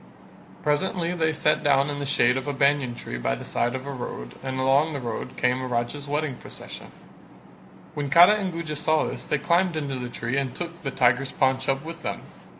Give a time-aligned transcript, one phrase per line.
[0.63, 3.85] Presently they sat down in the shade of a banyan tree by the side of
[3.85, 6.91] a road and along the road came a Raja's wedding procession;
[7.93, 11.31] when Kara and Guja saw this they climbed into the tree and took the tiger's
[11.31, 12.23] paunch up with them.